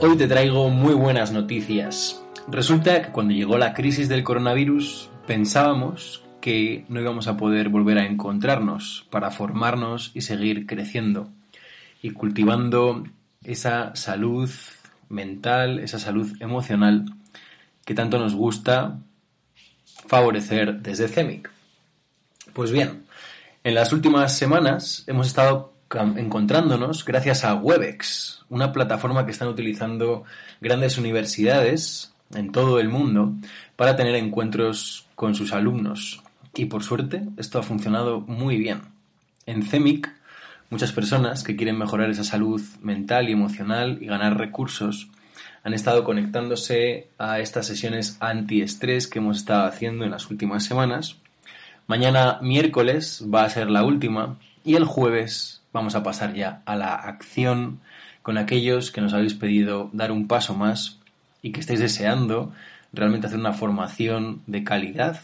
[0.00, 2.22] Hoy te traigo muy buenas noticias.
[2.46, 7.98] Resulta que cuando llegó la crisis del coronavirus pensábamos que no íbamos a poder volver
[7.98, 11.30] a encontrarnos para formarnos y seguir creciendo
[12.00, 13.02] y cultivando
[13.42, 14.48] esa salud
[15.08, 17.06] mental, esa salud emocional
[17.84, 19.00] que tanto nos gusta
[20.06, 21.50] favorecer desde CEMIC.
[22.52, 23.04] Pues bien,
[23.64, 30.24] en las últimas semanas hemos estado encontrándonos gracias a Webex, una plataforma que están utilizando
[30.60, 33.32] grandes universidades en todo el mundo
[33.76, 36.22] para tener encuentros con sus alumnos.
[36.54, 38.82] Y por suerte, esto ha funcionado muy bien.
[39.46, 40.12] En CEMIC,
[40.70, 45.08] muchas personas que quieren mejorar esa salud mental y emocional y ganar recursos
[45.64, 51.16] han estado conectándose a estas sesiones antiestrés que hemos estado haciendo en las últimas semanas.
[51.86, 56.74] Mañana miércoles va a ser la última y el jueves vamos a pasar ya a
[56.74, 57.80] la acción
[58.22, 60.98] con aquellos que nos habéis pedido dar un paso más
[61.40, 62.52] y que estáis deseando
[62.92, 65.20] realmente hacer una formación de calidad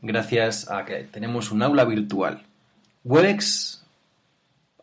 [0.00, 2.42] gracias a que tenemos un aula virtual.
[3.04, 3.84] Webex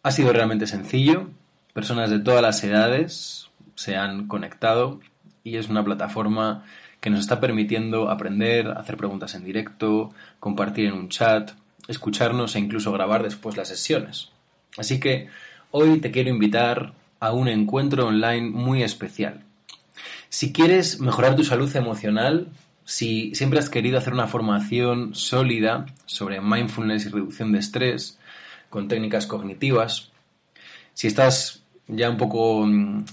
[0.04, 1.32] ha sido realmente sencillo,
[1.74, 5.00] personas de todas las edades se han conectado
[5.44, 6.66] y es una plataforma
[7.02, 11.52] que nos está permitiendo aprender, hacer preguntas en directo, compartir en un chat,
[11.88, 14.30] escucharnos e incluso grabar después las sesiones.
[14.78, 15.28] Así que
[15.72, 19.44] hoy te quiero invitar a un encuentro online muy especial.
[20.30, 22.48] Si quieres mejorar tu salud emocional,
[22.86, 28.20] si siempre has querido hacer una formación sólida sobre mindfulness y reducción de estrés
[28.70, 30.12] con técnicas cognitivas,
[30.94, 33.06] si estás ya un poco mm,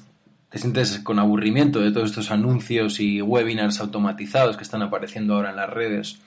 [0.48, 5.50] te sientes con aburrimiento de todos estos anuncios y webinars automatizados que están apareciendo ahora
[5.50, 6.18] en las redes,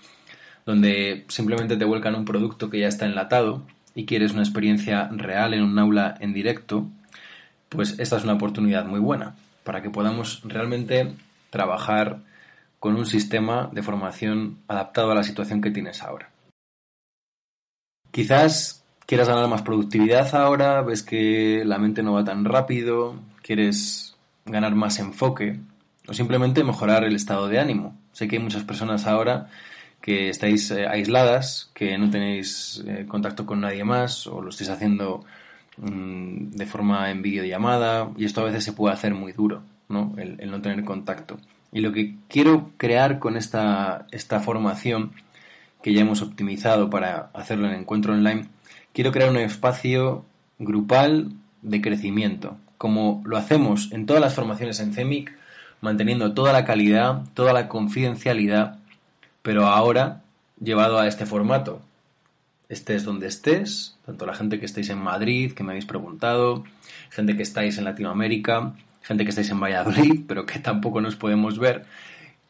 [0.66, 3.64] donde simplemente te vuelcan un producto que ya está enlatado
[3.96, 6.88] y quieres una experiencia real en un aula en directo,
[7.70, 11.14] pues esta es una oportunidad muy buena para que podamos realmente
[11.50, 12.20] trabajar
[12.80, 16.30] con un sistema de formación adaptado a la situación que tienes ahora.
[18.12, 24.16] Quizás quieras ganar más productividad ahora, ves que la mente no va tan rápido, quieres
[24.46, 25.60] ganar más enfoque
[26.08, 27.98] o simplemente mejorar el estado de ánimo.
[28.12, 29.50] Sé que hay muchas personas ahora
[30.04, 34.70] que estáis eh, aisladas, que no tenéis eh, contacto con nadie más o lo estáis
[34.70, 35.24] haciendo
[35.78, 40.14] mm, de forma en videollamada y esto a veces se puede hacer muy duro, ¿no?
[40.18, 41.38] El, no tener contacto.
[41.72, 45.14] Y lo que quiero crear con esta, esta formación
[45.82, 48.50] que ya hemos optimizado para hacerlo en encuentro online,
[48.92, 50.26] quiero crear un espacio
[50.60, 51.32] grupal
[51.62, 55.32] de crecimiento, como lo hacemos en todas las formaciones en CEMIC,
[55.80, 58.83] manteniendo toda la calidad, toda la confidencialidad,
[59.44, 60.24] pero ahora
[60.60, 61.82] llevado a este formato.
[62.70, 66.64] Estés donde estés, tanto la gente que estáis en Madrid, que me habéis preguntado,
[67.12, 68.74] gente que estáis en Latinoamérica,
[69.04, 71.86] gente que estáis en Valladolid, pero que tampoco nos podemos ver,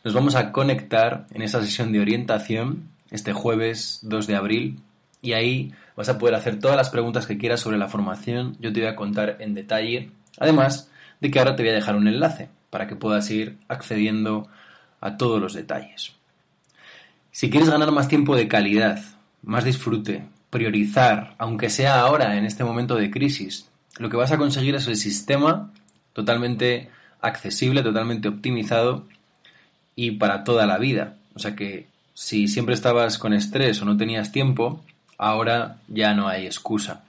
[0.06, 4.80] nos vamos a conectar en esa sesión de orientación este jueves 2 de abril
[5.22, 8.58] y ahí vas a poder hacer todas las preguntas que quieras sobre la formación.
[8.60, 10.90] Yo te voy a contar en detalle, además
[11.22, 14.48] de que ahora te voy a dejar un enlace para que puedas ir accediendo
[15.00, 16.14] a todos los detalles.
[17.34, 19.04] Si quieres ganar más tiempo de calidad,
[19.42, 24.38] más disfrute, priorizar, aunque sea ahora en este momento de crisis, lo que vas a
[24.38, 25.72] conseguir es el sistema
[26.14, 26.92] totalmente
[27.22, 29.08] accesible, totalmente optimizado
[29.96, 31.16] y para toda la vida.
[31.34, 34.84] O sea que si siempre estabas con estrés o no tenías tiempo,
[35.18, 37.04] ahora ya no hay excusa.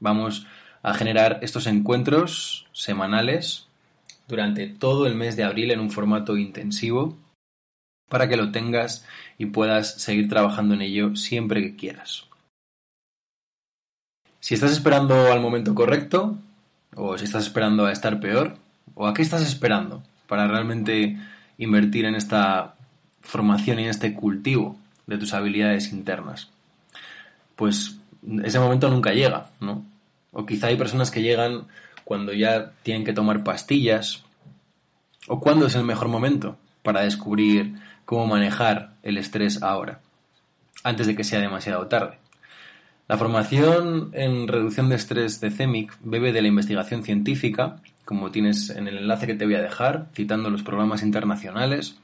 [0.00, 0.44] Vamos
[0.82, 3.68] a generar estos encuentros semanales
[4.26, 7.16] durante todo el mes de abril en un formato intensivo
[8.08, 9.04] para que lo tengas
[9.36, 12.24] y puedas seguir trabajando en ello siempre que quieras.
[14.40, 16.38] Si estás esperando al momento correcto,
[16.94, 18.56] o si estás esperando a estar peor,
[18.94, 21.18] o a qué estás esperando para realmente
[21.58, 22.74] invertir en esta
[23.20, 24.76] formación y en este cultivo
[25.06, 26.50] de tus habilidades internas,
[27.56, 27.98] pues
[28.42, 29.84] ese momento nunca llega, ¿no?
[30.32, 31.66] O quizá hay personas que llegan
[32.04, 34.24] cuando ya tienen que tomar pastillas,
[35.26, 37.74] o cuándo es el mejor momento para descubrir
[38.08, 40.00] cómo manejar el estrés ahora,
[40.82, 42.16] antes de que sea demasiado tarde.
[43.06, 47.76] La formación en reducción de estrés de CEMIC bebe de la investigación científica,
[48.06, 51.98] como tienes en el enlace que te voy a dejar, citando los programas internacionales.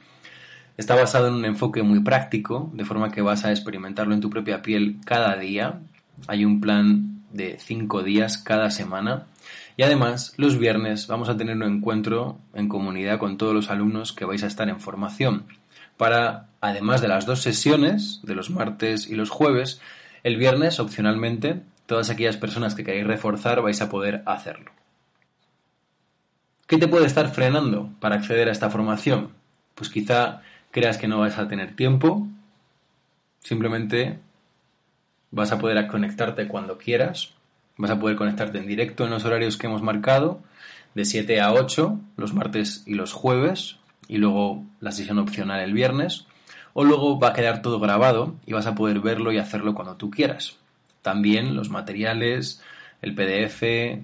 [0.76, 4.28] Está basado en un enfoque muy práctico, de forma que vas a experimentarlo en tu
[4.28, 5.80] propia piel cada día.
[6.26, 9.24] Hay un plan de cinco días cada semana.
[9.76, 14.12] Y además, los viernes vamos a tener un encuentro en comunidad con todos los alumnos
[14.12, 15.46] que vais a estar en formación.
[15.96, 19.80] Para, además de las dos sesiones, de los martes y los jueves,
[20.22, 24.70] el viernes, opcionalmente, todas aquellas personas que queráis reforzar vais a poder hacerlo.
[26.66, 29.32] ¿Qué te puede estar frenando para acceder a esta formación?
[29.74, 30.40] Pues quizá
[30.70, 32.26] creas que no vas a tener tiempo,
[33.40, 34.18] simplemente
[35.30, 37.34] vas a poder conectarte cuando quieras,
[37.76, 40.40] vas a poder conectarte en directo en los horarios que hemos marcado,
[40.94, 43.76] de 7 a 8, los martes y los jueves,
[44.08, 46.26] y luego la sesión opcional el viernes,
[46.72, 49.96] o luego va a quedar todo grabado y vas a poder verlo y hacerlo cuando
[49.96, 50.56] tú quieras.
[51.02, 52.62] También los materiales,
[53.02, 53.62] el PDF,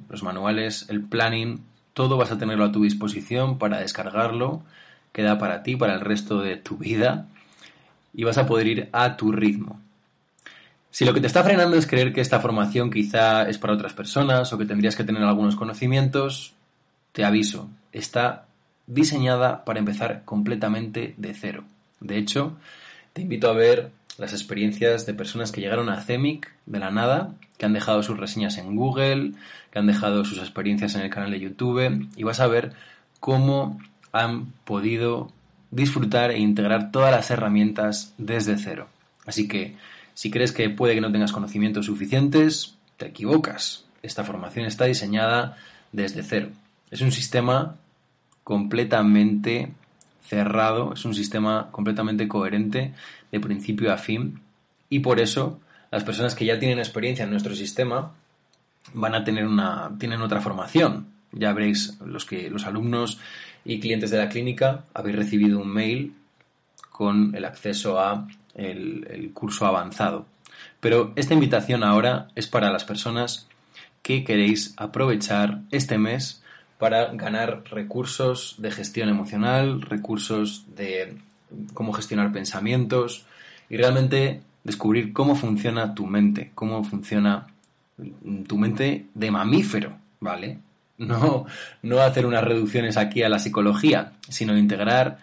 [0.09, 1.61] los manuales, el planning,
[1.95, 4.63] todo vas a tenerlo a tu disposición para descargarlo,
[5.13, 7.27] queda para ti, para el resto de tu vida
[8.15, 9.81] y vas a poder ir a tu ritmo.
[10.91, 13.93] Si lo que te está frenando es creer que esta formación quizá es para otras
[13.93, 16.55] personas o que tendrías que tener algunos conocimientos,
[17.13, 18.47] te aviso, está
[18.87, 21.65] diseñada para empezar completamente de cero.
[22.01, 22.57] De hecho,
[23.13, 27.35] te invito a ver las experiencias de personas que llegaron a CEMIC de la nada,
[27.57, 29.33] que han dejado sus reseñas en Google,
[29.71, 32.73] que han dejado sus experiencias en el canal de YouTube y vas a ver
[33.21, 33.79] cómo
[34.13, 35.33] han podido
[35.71, 38.89] disfrutar e integrar todas las herramientas desde cero.
[39.25, 39.77] Así que
[40.21, 43.87] si crees que puede que no tengas conocimientos suficientes, te equivocas.
[44.03, 45.57] Esta formación está diseñada
[45.93, 46.51] desde cero.
[46.91, 47.77] Es un sistema
[48.45, 49.73] completamente
[50.23, 52.93] cerrado, es un sistema completamente coherente
[53.33, 54.41] de principio a fin
[54.91, 55.59] y por eso
[55.91, 58.13] las personas que ya tienen experiencia en nuestro sistema
[58.93, 61.07] van a tener una tienen otra formación.
[61.33, 63.19] Ya veréis los que los alumnos
[63.65, 66.13] y clientes de la clínica habéis recibido un mail
[67.01, 70.27] con el acceso a el, curso avanzado.
[70.81, 73.49] Pero esta invitación ahora es para las personas
[74.03, 76.43] que queréis aprovechar este mes
[76.77, 81.17] para ganar recursos de gestión emocional, recursos de
[81.73, 83.25] cómo gestionar pensamientos
[83.71, 87.47] y realmente descubrir cómo funciona tu mente, cómo funciona
[88.47, 90.59] tu mente de mamífero, ¿vale?
[90.99, 91.47] No,
[91.81, 95.17] no hacer unas reducciones aquí a la psicología, sino integrar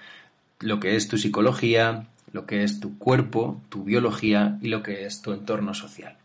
[0.59, 5.05] lo que es tu psicología, lo que es tu cuerpo, tu biología y lo que
[5.05, 6.17] es tu entorno social.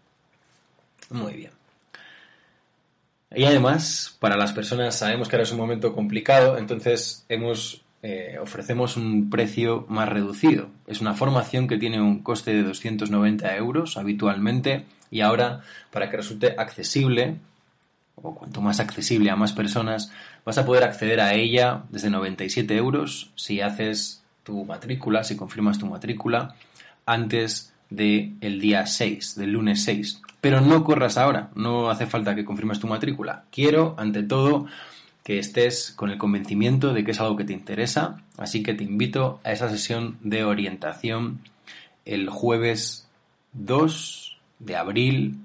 [1.11, 1.51] Muy bien.
[3.35, 8.37] Y además, para las personas sabemos que ahora es un momento complicado, entonces hemos, eh,
[8.41, 10.69] ofrecemos un precio más reducido.
[10.87, 16.19] Es una formación que tiene un coste de 290 euros habitualmente y ahora, para que
[16.19, 17.37] resulte accesible,
[18.17, 20.13] o cuanto más accesible a más personas,
[20.45, 25.79] vas a poder acceder a ella desde 97 euros si haces tu matrícula, si confirmas
[25.79, 26.55] tu matrícula
[27.07, 30.23] antes del día 6, del lunes 6.
[30.41, 33.45] Pero no corras ahora, no hace falta que confirmes tu matrícula.
[33.51, 34.67] Quiero, ante todo,
[35.23, 38.85] que estés con el convencimiento de que es algo que te interesa, así que te
[38.85, 41.41] invito a esa sesión de orientación
[42.05, 43.07] el jueves
[43.53, 45.39] 2 de abril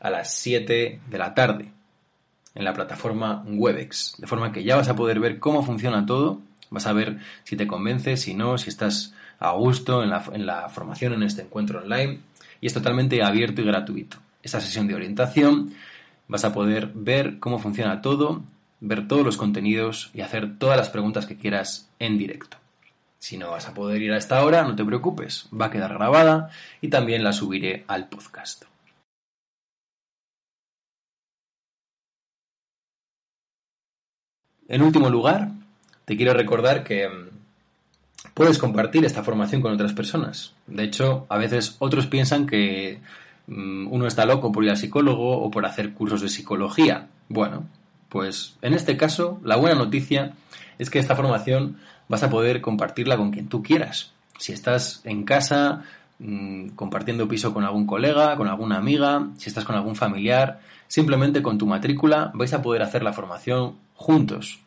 [0.00, 1.72] a las 7 de la tarde
[2.54, 6.40] en la plataforma Webex, de forma que ya vas a poder ver cómo funciona todo,
[6.74, 10.44] vas a ver si te convence, si no, si estás a gusto en la, en
[10.44, 12.20] la formación, en este encuentro online,
[12.60, 15.74] y es totalmente abierto y gratuito esta sesión de orientación
[16.28, 18.42] vas a poder ver cómo funciona todo,
[18.80, 22.58] ver todos los contenidos y hacer todas las preguntas que quieras en directo.
[23.18, 25.94] Si no vas a poder ir a esta hora, no te preocupes, va a quedar
[25.94, 26.50] grabada
[26.82, 28.64] y también la subiré al podcast.
[34.68, 35.50] En último lugar,
[36.04, 40.54] te quiero recordar que mm, puedes compartir esta formación con otras personas.
[40.66, 43.00] De hecho, a veces otros piensan que
[43.46, 47.08] Mm, uno está loco por ir al psicólogo o por hacer cursos de psicología.
[47.28, 47.64] Bueno,
[48.08, 50.32] pues en este caso la buena noticia
[50.78, 54.12] es que esta formación vas a poder compartirla con quien tú quieras.
[54.38, 55.84] Si estás en casa,
[56.18, 61.42] mm, compartiendo piso con algún colega, con alguna amiga, si estás con algún familiar, simplemente
[61.42, 64.60] con tu matrícula vais a poder hacer la formación juntos.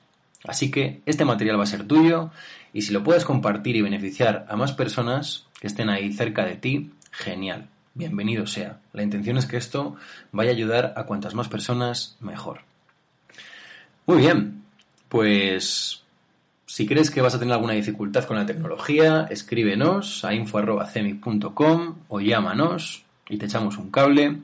[0.47, 2.31] Así que este material va a ser tuyo
[2.73, 6.55] y si lo puedes compartir y beneficiar a más personas que estén ahí cerca de
[6.55, 7.67] ti, genial.
[7.93, 8.79] Bienvenido sea.
[8.93, 9.95] La intención es que esto
[10.31, 12.61] vaya a ayudar a cuantas más personas, mejor.
[14.05, 14.63] Muy bien,
[15.09, 16.03] pues
[16.65, 22.21] si crees que vas a tener alguna dificultad con la tecnología, escríbenos a info.cemic.com o
[22.21, 24.37] llámanos y te echamos un cable.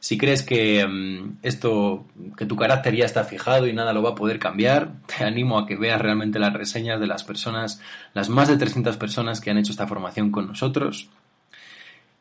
[0.00, 4.10] Si crees que mm, esto, que tu carácter ya está fijado y nada lo va
[4.10, 7.80] a poder cambiar, te animo a que veas realmente las reseñas de las personas,
[8.14, 11.10] las más de 300 personas que han hecho esta formación con nosotros.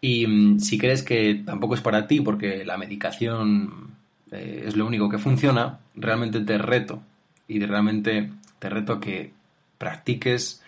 [0.01, 3.95] Y mm, si crees que tampoco es para ti porque la medicación
[4.31, 7.01] eh, es lo único que funciona, realmente te reto
[7.47, 9.31] y realmente te reto a que
[9.77, 10.61] practiques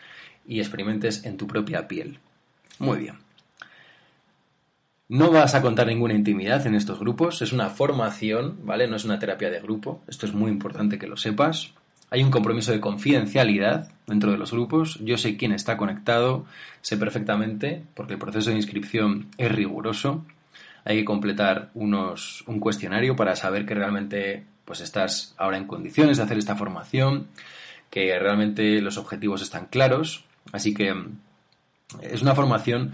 [0.47, 2.19] y experimentes en tu propia piel.
[2.79, 3.15] Muy bien.
[5.11, 8.87] No vas a contar ninguna intimidad en estos grupos, es una formación, ¿vale?
[8.87, 11.73] No es una terapia de grupo, esto es muy importante que lo sepas.
[12.09, 16.45] Hay un compromiso de confidencialidad dentro de los grupos, yo sé quién está conectado,
[16.79, 20.25] sé perfectamente, porque el proceso de inscripción es riguroso.
[20.85, 26.19] Hay que completar unos, un cuestionario para saber que realmente pues estás ahora en condiciones
[26.19, 27.27] de hacer esta formación,
[27.89, 30.23] que realmente los objetivos están claros.
[30.53, 30.95] Así que
[32.01, 32.93] es una formación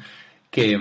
[0.49, 0.79] que,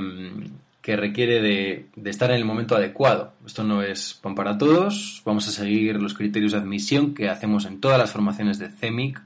[0.86, 3.32] que requiere de, estar en el momento adecuado.
[3.44, 7.64] Esto no es pan para todos, vamos a seguir los criterios de admisión que hacemos
[7.64, 9.20] en todas las formaciones de CEMIC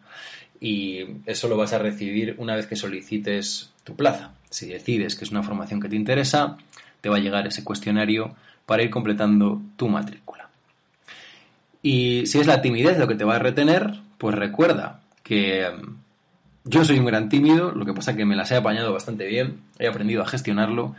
[0.58, 4.32] y eso lo vas a recibir una vez que solicites tu plaza.
[4.48, 6.56] Si decides que es una formación que te interesa,
[7.02, 10.48] te va a llegar ese cuestionario para ir completando tu matrícula.
[11.82, 15.96] Y si es la timidez lo que te va a retener, pues recuerda que em,
[16.64, 19.60] yo soy un gran tímido, lo que pasa que me las he apañado bastante bien,
[19.78, 20.96] he aprendido a gestionarlo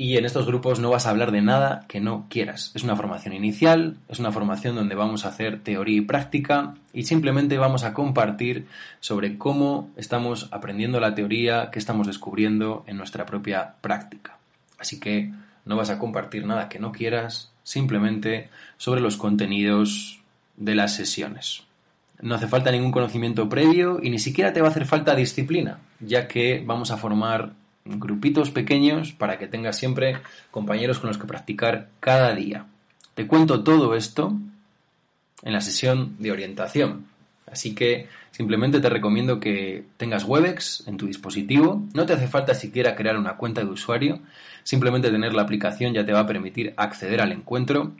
[0.00, 2.70] y en estos grupos no vas a hablar de nada que no quieras.
[2.74, 7.02] Es una formación inicial, es una formación donde vamos a hacer teoría y práctica y
[7.02, 8.68] simplemente vamos a compartir
[9.00, 14.38] sobre cómo estamos aprendiendo la teoría, qué estamos descubriendo en nuestra propia práctica.
[14.78, 15.32] Así que
[15.64, 20.20] no vas a compartir nada que no quieras, simplemente sobre los contenidos
[20.56, 21.64] de las sesiones.
[22.22, 25.80] No hace falta ningún conocimiento previo y ni siquiera te va a hacer falta disciplina,
[25.98, 27.52] ya que vamos a formar
[27.96, 30.18] grupitos pequeños para que tengas siempre
[30.50, 32.66] compañeros con los que practicar cada día.
[33.14, 34.36] Te cuento todo esto
[35.42, 37.06] en la sesión de orientación.
[37.50, 41.82] Así que simplemente te recomiendo que tengas Webex en tu dispositivo.
[41.94, 44.20] No te hace falta siquiera crear una cuenta de usuario.
[44.62, 47.92] Simplemente tener la aplicación ya te va a permitir acceder al encuentro.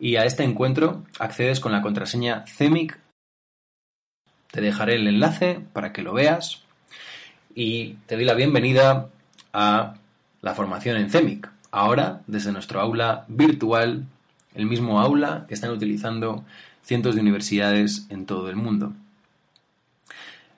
[0.00, 2.98] Y a este encuentro accedes con la contraseña CEMIC.
[4.50, 6.62] Te dejaré el enlace para que lo veas.
[7.54, 9.08] Y te doy la bienvenida
[9.58, 9.94] a
[10.40, 11.50] la formación en CEMIC.
[11.72, 14.06] Ahora, desde nuestro aula virtual,
[14.54, 16.44] el mismo aula que están utilizando
[16.84, 18.92] cientos de universidades en todo el mundo.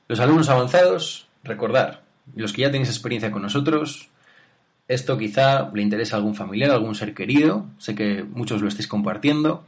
[0.07, 2.02] Los alumnos avanzados, recordar,
[2.37, 4.11] los que ya tenéis experiencia con nosotros,
[4.87, 8.69] esto quizá le interesa a algún familiar, a algún ser querido, sé que muchos lo
[8.69, 9.64] estáis compartiendo,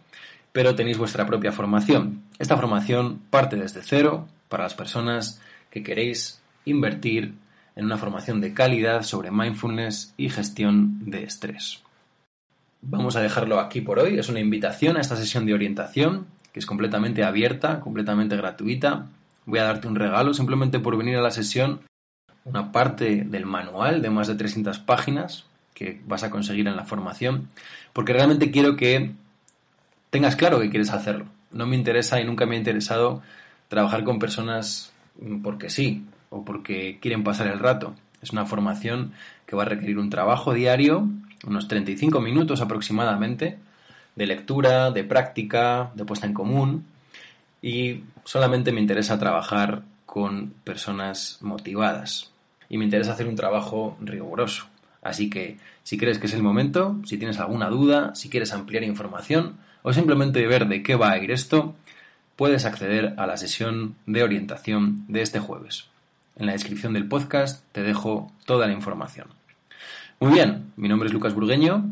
[0.53, 2.23] pero tenéis vuestra propia formación.
[2.39, 7.33] Esta formación parte desde cero para las personas que queréis invertir
[7.77, 11.83] en una formación de calidad sobre mindfulness y gestión de estrés.
[12.83, 14.19] Vamos a dejarlo aquí por hoy.
[14.19, 19.07] Es una invitación a esta sesión de orientación que es completamente abierta, completamente gratuita.
[19.47, 21.81] Voy a darte un regalo simplemente por venir a la sesión,
[22.45, 26.85] una parte del manual de más de 300 páginas que vas a conseguir en la
[26.85, 27.49] formación,
[27.93, 29.13] porque realmente quiero que
[30.11, 31.25] tengas claro que quieres hacerlo.
[31.51, 33.23] No me interesa y nunca me ha interesado
[33.69, 34.93] trabajar con personas
[35.43, 37.95] porque sí, o porque quieren pasar el rato.
[38.23, 39.13] Es una formación
[39.47, 41.09] que va a requerir un trabajo diario,
[41.47, 43.59] unos 35 minutos aproximadamente,
[44.17, 46.87] de lectura, de práctica, de puesta en común,
[47.61, 52.33] y solamente me interesa trabajar con personas motivadas
[52.69, 54.67] y me interesa hacer un trabajo riguroso.
[55.03, 58.85] Así que si crees que es el momento, si tienes alguna duda, si quieres ampliar
[58.85, 61.75] información o simplemente ver de qué va a ir esto,
[62.37, 65.92] puedes acceder a la sesión de orientación de este jueves.
[66.37, 69.29] En la descripción del podcast te dejo toda la información.
[70.19, 71.85] Muy bien, mi nombre es Lucas Burgueño,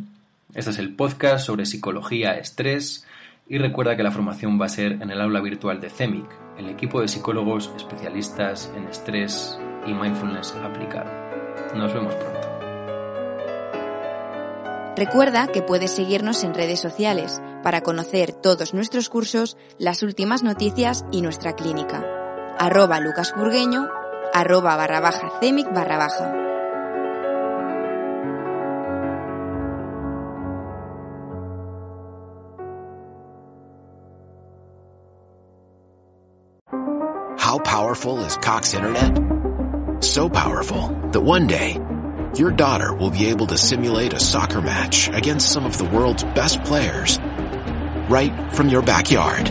[0.54, 3.06] este es el podcast sobre psicología, estrés
[3.48, 6.26] y recuerda que la formación va a ser en el aula virtual de CEMIC,
[6.58, 11.10] el equipo de psicólogos especialistas en estrés y mindfulness aplicado.
[11.74, 12.48] Nos vemos pronto.
[14.96, 21.04] Recuerda que puedes seguirnos en redes sociales para conocer todos nuestros cursos, las últimas noticias
[21.12, 22.04] y nuestra clínica.
[22.58, 23.88] Arroba Lucas Burgueño
[24.34, 26.40] arroba barra baja cemic barra baja.
[37.38, 39.18] How powerful is Cox Internet?
[40.04, 41.80] So powerful that one day,
[42.36, 46.22] your daughter will be able to simulate a soccer match against some of the world's
[46.22, 47.18] best players
[48.08, 49.50] right from your backyard.